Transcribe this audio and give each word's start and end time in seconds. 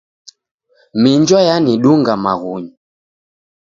Minjwa 1.01 1.39
yanidunga 1.47 2.13
maghunyi. 2.23 2.73